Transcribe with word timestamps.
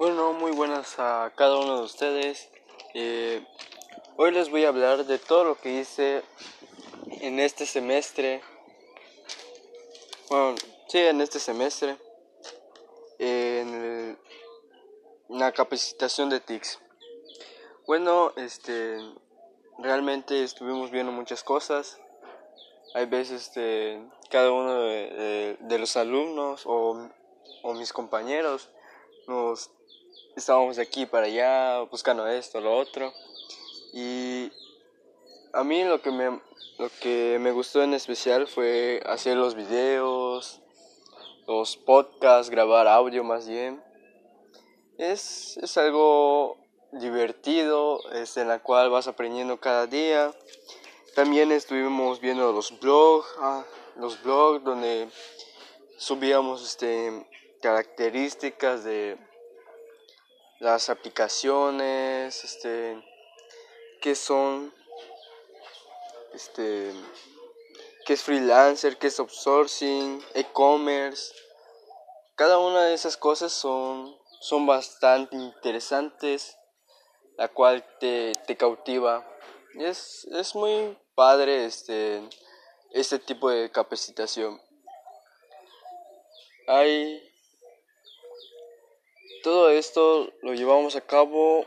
Bueno, 0.00 0.32
muy 0.32 0.52
buenas 0.52 0.98
a 0.98 1.30
cada 1.36 1.58
uno 1.58 1.76
de 1.76 1.82
ustedes. 1.82 2.48
Eh, 2.94 3.44
hoy 4.16 4.30
les 4.30 4.48
voy 4.48 4.64
a 4.64 4.68
hablar 4.68 5.04
de 5.04 5.18
todo 5.18 5.44
lo 5.44 5.58
que 5.60 5.78
hice 5.78 6.22
en 7.20 7.38
este 7.38 7.66
semestre. 7.66 8.40
Bueno, 10.30 10.54
sí, 10.88 10.96
en 11.00 11.20
este 11.20 11.38
semestre. 11.38 11.98
En 13.18 14.18
la 15.28 15.52
capacitación 15.52 16.30
de 16.30 16.40
TICS. 16.40 16.78
Bueno, 17.86 18.32
este, 18.36 19.00
realmente 19.80 20.42
estuvimos 20.42 20.90
viendo 20.90 21.12
muchas 21.12 21.44
cosas. 21.44 22.00
Hay 22.94 23.04
veces 23.04 23.48
este, 23.48 24.02
cada 24.30 24.50
uno 24.50 24.80
de, 24.80 25.76
los 25.78 25.94
alumnos 25.98 26.62
o, 26.64 27.06
o 27.62 27.74
mis 27.74 27.92
compañeros 27.92 28.70
nos 29.26 29.70
estábamos 30.36 30.76
de 30.76 30.82
aquí 30.82 31.06
para 31.06 31.26
allá 31.26 31.80
buscando 31.90 32.26
esto, 32.26 32.60
lo 32.60 32.76
otro. 32.76 33.12
Y 33.92 34.50
a 35.52 35.64
mí 35.64 35.84
lo 35.84 36.00
que 36.00 36.10
me, 36.10 36.40
lo 36.78 36.90
que 37.00 37.38
me 37.40 37.52
gustó 37.52 37.82
en 37.82 37.94
especial 37.94 38.46
fue 38.46 39.02
hacer 39.06 39.36
los 39.36 39.54
videos, 39.54 40.60
los 41.46 41.76
podcasts, 41.76 42.50
grabar 42.50 42.86
audio 42.86 43.24
más 43.24 43.48
bien. 43.48 43.82
Es, 44.98 45.56
es 45.56 45.76
algo 45.78 46.58
divertido, 46.92 48.00
es 48.12 48.36
en 48.36 48.48
la 48.48 48.62
cual 48.62 48.90
vas 48.90 49.08
aprendiendo 49.08 49.58
cada 49.58 49.86
día. 49.86 50.32
También 51.14 51.50
estuvimos 51.52 52.20
viendo 52.20 52.52
los 52.52 52.78
blogs, 52.78 53.26
ah, 53.38 53.64
los 53.96 54.22
blogs 54.22 54.62
donde 54.64 55.08
subíamos 55.96 56.62
este, 56.64 57.26
características 57.60 58.84
de 58.84 59.18
las 60.60 60.90
aplicaciones, 60.90 62.44
este, 62.44 63.02
qué 64.02 64.14
son, 64.14 64.72
este, 66.34 66.92
qué 68.04 68.12
es 68.12 68.22
freelancer, 68.22 68.98
qué 68.98 69.06
es 69.06 69.18
outsourcing, 69.18 70.22
e-commerce. 70.34 71.34
Cada 72.36 72.58
una 72.58 72.84
de 72.84 72.94
esas 72.94 73.16
cosas 73.16 73.52
son, 73.52 74.14
son 74.40 74.66
bastante 74.66 75.34
interesantes, 75.34 76.58
la 77.38 77.48
cual 77.48 77.82
te, 77.98 78.32
te 78.46 78.56
cautiva. 78.58 79.26
Y 79.74 79.84
es, 79.84 80.26
es 80.30 80.54
muy 80.54 80.98
padre 81.14 81.64
este, 81.64 82.22
este 82.90 83.18
tipo 83.18 83.48
de 83.48 83.70
capacitación. 83.70 84.60
Hay 86.66 87.29
todo 89.42 89.70
esto 89.70 90.32
lo 90.42 90.54
llevamos 90.54 90.96
a 90.96 91.00
cabo 91.00 91.66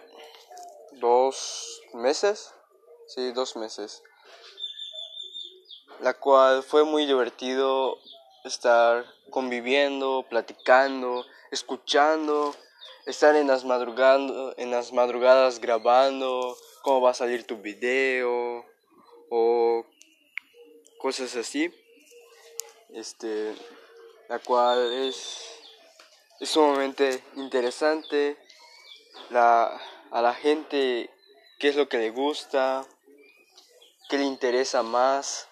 dos 0.93 1.81
meses, 1.93 2.53
sí, 3.07 3.31
dos 3.31 3.55
meses, 3.55 4.03
la 5.99 6.13
cual 6.13 6.63
fue 6.63 6.83
muy 6.83 7.05
divertido 7.05 7.97
estar 8.43 9.05
conviviendo, 9.29 10.25
platicando, 10.29 11.25
escuchando, 11.51 12.55
estar 13.05 13.35
en 13.35 13.47
las, 13.47 13.65
madrugando, 13.65 14.53
en 14.57 14.71
las 14.71 14.93
madrugadas 14.93 15.59
grabando 15.59 16.57
cómo 16.83 17.01
va 17.01 17.11
a 17.11 17.15
salir 17.15 17.47
tu 17.47 17.57
video 17.57 18.65
o 19.29 19.85
cosas 20.99 21.35
así. 21.35 21.73
Este, 22.89 23.55
la 24.29 24.37
cual 24.39 24.93
es 25.07 25.62
es 26.43 26.49
sumamente 26.49 27.23
interesante 27.37 28.35
la, 29.29 29.79
a 30.11 30.21
la 30.21 30.33
gente 30.33 31.09
qué 31.57 31.69
es 31.69 31.77
lo 31.77 31.87
que 31.87 31.97
le 31.97 32.09
gusta, 32.09 32.85
qué 34.09 34.17
le 34.17 34.25
interesa 34.25 34.83
más. 34.83 35.47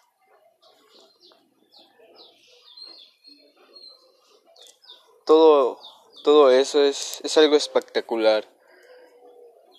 Todo, 5.25 5.79
todo 6.25 6.51
eso 6.51 6.83
es, 6.83 7.21
es 7.23 7.37
algo 7.37 7.55
espectacular. 7.55 8.45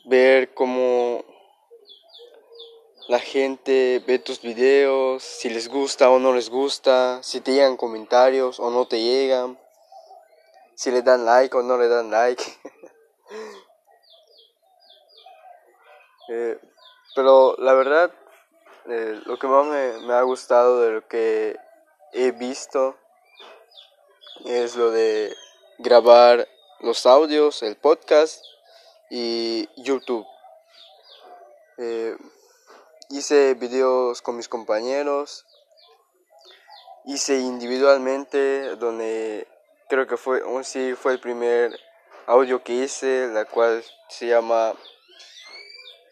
Ver 0.07 0.55
cómo 0.55 1.27
la 3.09 3.19
gente 3.19 4.03
ve 4.07 4.19
tus 4.19 4.41
videos, 4.41 5.23
si 5.23 5.51
les 5.51 5.69
gusta 5.69 6.09
o 6.09 6.19
no 6.19 6.33
les 6.33 6.49
gusta, 6.49 7.23
si 7.23 7.43
te 7.43 7.53
llegan 7.53 7.77
comentarios 7.77 8.59
o 8.59 8.71
no 8.71 8.87
te 8.87 8.99
llegan 8.99 9.62
si 10.83 10.91
le 10.91 11.03
dan 11.03 11.25
like 11.25 11.57
o 11.57 11.63
no 11.63 11.79
le 11.79 11.87
dan 11.89 12.11
like. 12.11 12.43
Eh, 16.29 16.59
pero 17.15 17.57
la 17.59 17.75
verdad, 17.75 18.11
eh, 18.89 19.21
lo 19.27 19.39
que 19.39 19.49
más 19.49 19.67
me, 19.67 20.15
ha 20.15 20.23
gustado 20.23 20.81
de 20.81 20.91
lo 20.93 21.07
que 21.07 21.57
he 22.13 22.31
visto 22.31 22.97
es 24.47 24.77
lo 24.77 24.91
de 24.93 25.35
grabar 25.79 26.49
los 26.81 27.05
audios, 27.07 27.63
el 27.63 27.77
podcast 27.77 28.43
y 29.11 29.69
YouTube. 29.83 30.27
Eh, 31.79 32.17
hice 33.11 33.55
videos 33.55 34.23
con 34.23 34.37
mis 34.37 34.49
compañeros, 34.49 35.45
hice 37.05 37.41
individualmente 37.41 38.77
donde 38.77 39.49
creo 39.93 40.07
que 40.07 40.17
fue, 40.17 40.43
un, 40.43 40.65
sí, 40.65 40.95
fue 40.95 41.13
el 41.13 41.21
primer 41.21 41.79
audio 42.25 42.65
que 42.65 42.73
hice, 42.73 43.27
la 43.27 43.45
cual 43.45 43.85
se 44.09 44.27
llama 44.27 44.73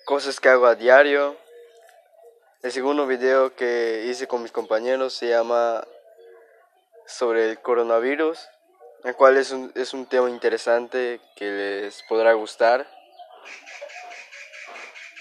Cosas 0.04 0.38
que 0.38 0.50
hago 0.50 0.66
a 0.66 0.74
diario. 0.74 1.34
El 2.62 2.72
segundo 2.72 3.06
video 3.06 3.56
que 3.56 4.04
hice 4.06 4.28
con 4.28 4.42
mis 4.42 4.52
compañeros 4.52 5.14
se 5.14 5.28
llama 5.28 5.82
sobre 7.06 7.48
el 7.48 7.62
coronavirus, 7.62 8.50
el 9.04 9.16
cual 9.16 9.38
es 9.38 9.50
un, 9.50 9.72
es 9.74 9.94
un 9.94 10.04
tema 10.04 10.28
interesante 10.28 11.18
que 11.34 11.46
les 11.46 12.02
podrá 12.02 12.34
gustar. 12.34 12.86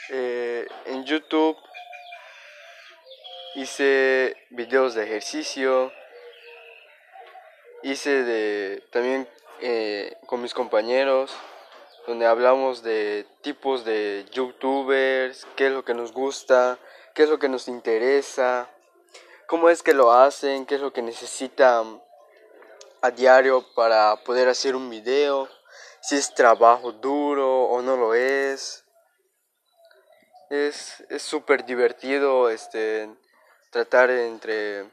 Eh, 0.09 0.67
en 0.87 1.05
YouTube 1.05 1.55
hice 3.55 4.35
videos 4.49 4.95
de 4.95 5.05
ejercicio, 5.05 5.93
hice 7.83 8.23
de 8.23 8.83
también 8.91 9.27
eh, 9.61 10.17
con 10.25 10.41
mis 10.41 10.53
compañeros 10.53 11.35
donde 12.07 12.25
hablamos 12.25 12.81
de 12.81 13.27
tipos 13.41 13.85
de 13.85 14.25
youtubers, 14.31 15.45
qué 15.55 15.67
es 15.67 15.71
lo 15.71 15.85
que 15.85 15.93
nos 15.93 16.11
gusta, 16.11 16.79
qué 17.13 17.23
es 17.23 17.29
lo 17.29 17.37
que 17.37 17.49
nos 17.49 17.67
interesa, 17.67 18.67
cómo 19.45 19.69
es 19.69 19.83
que 19.83 19.93
lo 19.93 20.11
hacen, 20.11 20.65
qué 20.65 20.75
es 20.75 20.81
lo 20.81 20.91
que 20.91 21.03
necesitan 21.03 22.01
a 23.01 23.11
diario 23.11 23.63
para 23.75 24.15
poder 24.23 24.49
hacer 24.49 24.75
un 24.75 24.89
video, 24.89 25.47
si 26.01 26.15
es 26.15 26.33
trabajo 26.33 26.93
duro 26.93 27.65
o 27.65 27.81
no 27.83 27.95
lo 27.95 28.15
es. 28.15 28.83
Es 30.49 31.03
súper 31.19 31.63
divertido 31.63 32.49
este, 32.49 33.07
tratar 33.69 34.09
entre 34.09 34.89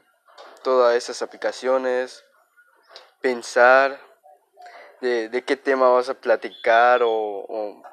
todas 0.61 0.95
esas 0.95 1.23
aplicaciones 1.23 2.26
pensar 3.21 3.99
de, 5.01 5.29
de, 5.29 5.43
qué 5.43 5.55
tema 5.55 5.89
vas 5.89 6.09
a 6.09 6.13
platicar 6.13 7.01
o, 7.03 7.83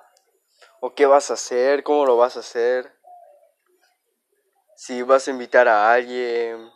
o, 0.80 0.94
qué 0.94 1.06
vas 1.06 1.30
a 1.30 1.34
hacer, 1.34 1.82
cómo 1.82 2.04
lo 2.06 2.16
vas 2.16 2.36
a 2.36 2.40
hacer, 2.40 2.92
si 4.76 5.02
vas 5.02 5.26
a 5.26 5.30
invitar 5.30 5.68
a 5.68 5.92
alguien, 5.92 6.70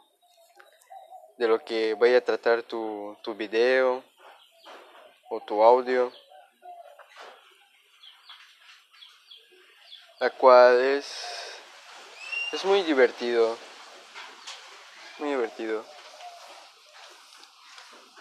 de 1.39 1.47
lo 1.47 1.65
que 1.65 1.95
vaya 1.95 2.19
a 2.19 2.25
tratar 2.25 2.63
tu, 2.63 3.17
tu 3.23 3.35
video 3.35 4.03
o 5.31 5.41
tu 5.41 5.63
audio, 5.63 6.13
la 10.21 10.31
cual 10.31 10.81
es, 10.81 11.61
es 12.53 12.65
muy 12.65 12.83
divertido, 12.83 13.57
muy 15.19 15.31
divertido 15.31 15.98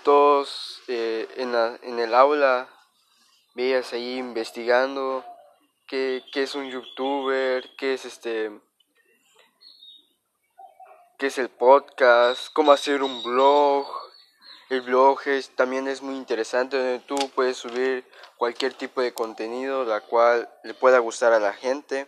todos 0.08 0.82
eh, 0.88 1.28
en, 1.36 1.52
la, 1.52 1.78
en 1.82 2.00
el 2.00 2.14
aula 2.16 2.70
veías 3.56 3.92
ahí 3.92 4.18
investigando 4.18 5.26
qué, 5.86 6.24
qué, 6.32 6.44
es 6.44 6.56
un 6.56 6.72
youtuber, 6.72 7.70
qué 7.76 7.94
es 7.94 8.06
este 8.06 8.50
qué 11.18 11.28
es 11.28 11.38
el 11.38 11.50
podcast, 11.50 12.54
cómo 12.54 12.72
hacer 12.72 13.04
un 13.04 13.22
blog. 13.22 13.86
El 14.70 14.80
blog 14.80 15.20
es, 15.26 15.54
también 15.58 15.90
es 15.90 16.02
muy 16.02 16.16
interesante 16.16 16.78
donde 16.78 17.00
tú 17.00 17.18
puedes 17.36 17.58
subir 17.58 18.10
cualquier 18.38 18.76
tipo 18.76 19.02
de 19.02 19.14
contenido 19.14 19.84
la 19.84 20.00
cual 20.00 20.50
le 20.64 20.74
pueda 20.74 21.00
gustar 21.00 21.34
a 21.34 21.40
la 21.40 21.52
gente 21.52 22.08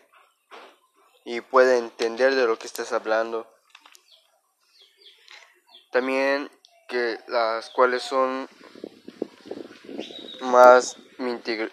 y 1.26 1.42
pueda 1.42 1.76
entender 1.76 2.34
de 2.34 2.48
lo 2.48 2.58
que 2.58 2.68
estás 2.68 2.94
hablando. 2.94 3.46
También 5.92 6.50
que 6.90 7.20
las 7.28 7.70
cuales 7.70 8.04
son 8.04 8.50
más 10.42 10.98
eh, 11.20 11.70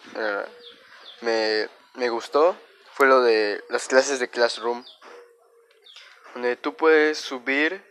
me, 1.22 1.68
me 1.94 2.08
gustó 2.08 2.56
fue 2.92 3.06
lo 3.06 3.22
de 3.22 3.62
las 3.68 3.88
clases 3.88 4.20
de 4.20 4.28
Classroom, 4.28 4.84
donde 6.34 6.56
tú 6.56 6.74
puedes 6.74 7.18
subir 7.18 7.84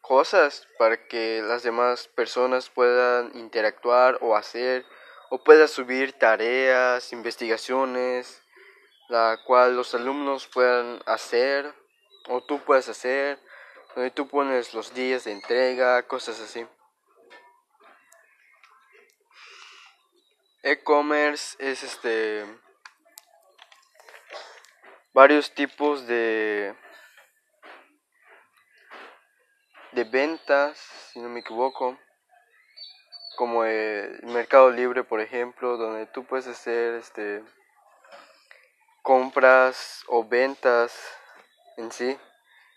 cosas 0.00 0.68
para 0.78 1.08
que 1.08 1.42
las 1.42 1.62
demás 1.64 2.06
personas 2.06 2.70
puedan 2.70 3.36
interactuar 3.36 4.18
o 4.20 4.36
hacer, 4.36 4.84
o 5.30 5.42
puedas 5.42 5.72
subir 5.72 6.12
tareas, 6.12 7.12
investigaciones, 7.12 8.42
la 9.08 9.40
cual 9.44 9.74
los 9.74 9.94
alumnos 9.94 10.46
puedan 10.46 11.02
hacer, 11.06 11.74
o 12.28 12.42
tú 12.44 12.60
puedes 12.64 12.88
hacer, 12.88 13.40
donde 13.96 14.10
tú 14.10 14.28
pones 14.28 14.74
los 14.74 14.92
días 14.92 15.24
de 15.24 15.32
entrega, 15.32 16.02
cosas 16.02 16.38
así. 16.38 16.66
E-commerce 20.62 21.56
es 21.58 21.82
este 21.82 22.44
varios 25.14 25.54
tipos 25.54 26.06
de 26.06 26.76
de 29.92 30.04
ventas, 30.04 30.78
si 31.12 31.20
no 31.20 31.30
me 31.30 31.40
equivoco, 31.40 31.98
como 33.38 33.64
el 33.64 34.20
Mercado 34.24 34.70
Libre, 34.70 35.04
por 35.04 35.22
ejemplo, 35.22 35.78
donde 35.78 36.04
tú 36.04 36.26
puedes 36.26 36.46
hacer 36.46 36.96
este 36.96 37.42
compras 39.00 40.04
o 40.08 40.22
ventas 40.22 40.94
en 41.78 41.90
sí, 41.90 42.18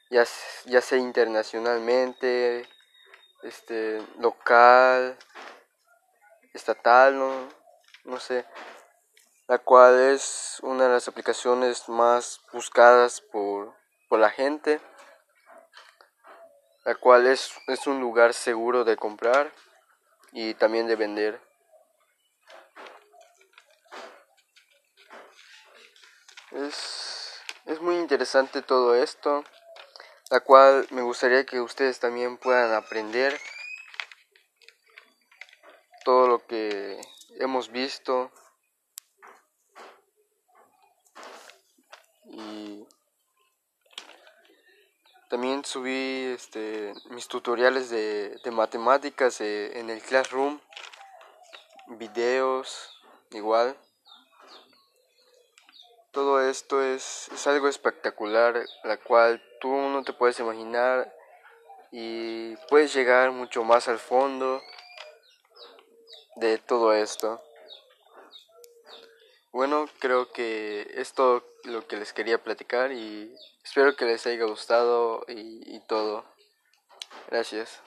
ya, 0.10 0.26
ya 0.66 0.82
sea 0.82 0.98
internacionalmente, 0.98 2.68
este 3.44 4.02
local, 4.20 5.18
estatal, 6.54 7.18
no, 7.18 7.50
no 8.06 8.20
sé. 8.20 8.46
La 9.48 9.58
cual 9.58 10.00
es 10.00 10.60
una 10.62 10.86
de 10.86 10.92
las 10.92 11.08
aplicaciones 11.08 11.90
más 11.90 12.42
buscadas 12.54 13.22
por, 13.22 13.74
la 14.12 14.30
gente, 14.30 14.82
la 16.84 16.96
cual 16.96 17.28
es, 17.28 17.54
es 17.68 17.86
un 17.86 18.00
lugar 18.00 18.34
seguro 18.34 18.84
de 18.84 18.98
comprar 18.98 19.52
y 20.32 20.56
también 20.56 20.88
de 20.88 20.96
vender. 20.96 21.42
Es, 26.52 27.42
es 27.66 27.80
muy 27.82 27.98
interesante 27.98 28.64
todo 28.64 28.96
esto, 28.96 29.44
la 30.30 30.40
cual 30.40 30.88
me 30.92 31.02
gustaría 31.02 31.46
que 31.46 31.60
ustedes 31.60 32.00
también 32.00 32.38
puedan 32.38 32.74
aprender 32.74 33.40
todo 36.06 36.28
lo 36.28 36.46
que 36.46 37.00
hemos 37.40 37.70
visto 37.70 38.32
También 45.30 45.64
subí 45.64 46.34
este, 46.34 46.92
mis 47.12 47.28
tutoriales 47.28 47.92
de, 47.92 48.40
matemáticas 48.52 49.40
eh, 49.42 49.80
en 49.80 49.92
el 49.92 50.02
Classroom, 50.02 50.60
videos, 51.86 53.00
igual. 53.30 53.78
Todo 56.20 56.42
esto 56.42 56.84
es, 56.84 57.30
es 57.34 57.48
algo 57.48 57.70
espectacular, 57.70 58.66
la 58.84 58.98
cual 58.98 59.42
tú 59.62 59.70
no 59.74 60.04
te 60.04 60.12
puedes 60.12 60.38
imaginar 60.42 61.16
y 61.94 62.58
puedes 62.68 62.94
llegar 62.94 63.32
mucho 63.32 63.64
más 63.64 63.88
al 63.88 64.00
fondo 64.00 64.62
de 66.36 66.58
todo 66.58 66.92
esto. 66.92 67.42
Bueno, 69.54 69.88
creo 70.00 70.30
que 70.34 70.92
es 70.94 71.14
todo 71.14 71.42
lo 71.64 71.88
que 71.88 71.96
les 71.96 72.12
quería 72.12 72.44
platicar 72.44 72.92
y 72.92 73.34
espero 73.64 73.96
que 73.96 74.04
les 74.04 74.28
haya 74.28 74.44
gustado 74.44 75.24
y, 75.30 75.74
y 75.74 75.80
todo. 75.88 76.26
Gracias. 77.30 77.80